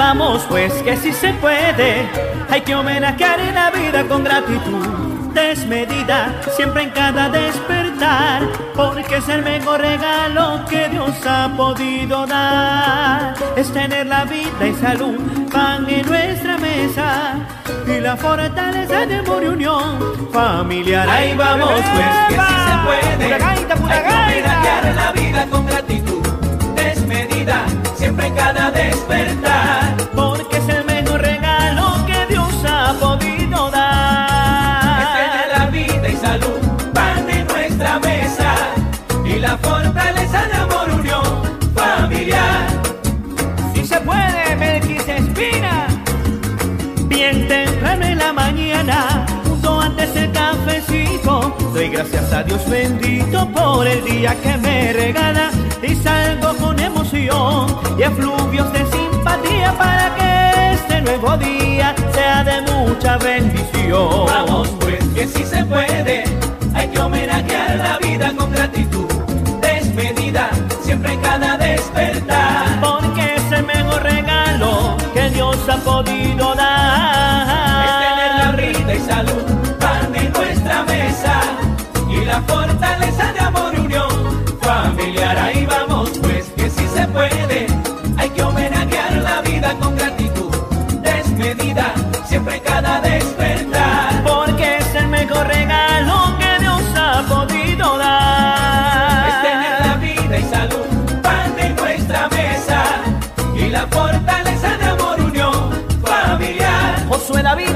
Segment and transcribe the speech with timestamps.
[0.00, 2.08] Vamos pues que si se puede,
[2.48, 4.86] hay que homenajear en la vida con gratitud
[5.34, 13.34] desmedida, siempre en cada despertar, porque es el mejor regalo que Dios ha podido dar.
[13.56, 15.20] Es tener la vida y salud,
[15.52, 17.34] pan en nuestra mesa,
[17.86, 21.10] y la fortaleza de amor y unión familiar.
[21.10, 25.46] Ahí vamos pues, que si se puede, pura gaita, pura hay que homenajear la vida
[25.50, 26.29] con gratitud
[39.50, 41.24] la fortaleza de amor, unión
[41.74, 42.68] familiar.
[43.74, 45.88] Si se puede, Melquis Espina.
[47.08, 53.88] Bien temprano en la mañana, junto antes el cafecito, doy gracias a Dios bendito por
[53.88, 55.50] el día que me regala
[55.82, 62.56] y salgo con emoción y efluvios de simpatía para que este nuevo día sea de
[62.70, 64.49] mucha bendición.
[103.70, 105.52] La fortaleza de amor, unión
[106.02, 107.06] familiar.
[107.08, 107.74] Josué David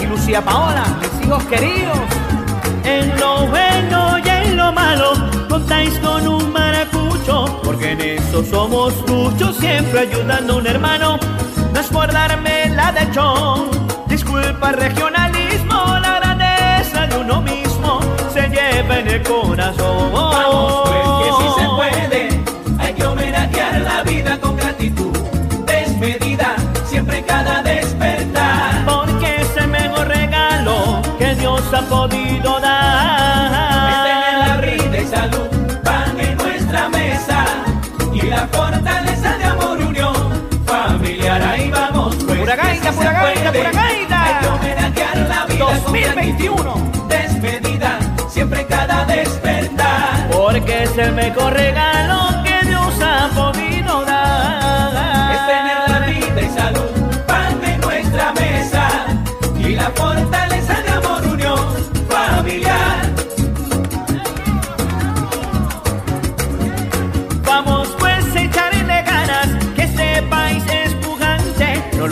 [0.00, 1.98] y Lucía Paola, mis hijos queridos.
[2.84, 5.12] En lo bueno y en lo malo,
[5.48, 7.60] contáis con un maracucho.
[7.62, 11.18] Porque en eso somos muchos, siempre ayudando a un hermano.
[11.72, 13.68] No es por darme la de chon.
[14.08, 18.00] Disculpa regionalismo, la grandeza de uno mismo
[18.32, 19.95] se lleva en el corazón.
[32.42, 34.60] Podido Es tener la dar.
[34.60, 35.48] vida y salud,
[35.82, 37.44] pan en nuestra mesa,
[38.12, 40.14] y la fortaleza de amor, unión
[40.66, 41.42] familiar.
[41.42, 44.24] Ahí vamos pues Pura gaita, pura se gaita, puede, pura gaita.
[44.24, 46.74] Hay que homenajear la vida con 2021.
[46.74, 47.98] gratitud desmedida,
[48.28, 50.28] siempre cada despertar.
[50.30, 51.54] Porque es el mejor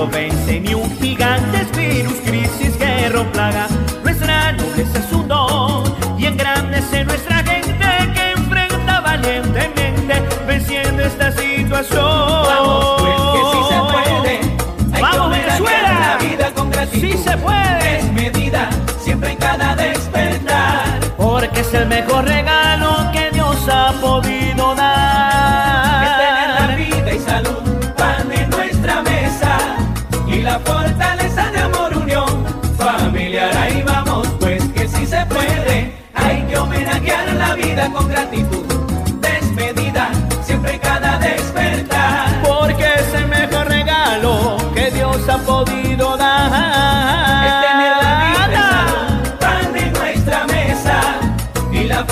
[0.00, 3.66] lo vence ni un gigante, es virus, crisis, guerra o plaga.
[4.02, 10.14] Nuestra nobleza es un don y engrandece nuestra gente que enfrenta valientemente
[10.46, 12.02] venciendo esta situación.
[12.02, 14.40] Vamos pues que si se puede,
[14.94, 15.92] hay ¡Vamos, Venezuela!
[16.00, 17.00] la vida con gratitud.
[17.00, 17.96] Sí se puede.
[17.96, 18.70] Desmedida,
[19.04, 21.00] siempre en cada despertar.
[21.18, 22.24] Porque es el mejor
[37.54, 38.64] vida con gratitud,
[39.20, 40.10] despedida,
[40.42, 42.42] siempre cada despertar.
[42.42, 46.46] Porque es el mejor regalo que Dios ha podido dar.
[47.46, 51.00] Es tener la vida, pan de nuestra mesa
[51.72, 52.06] y la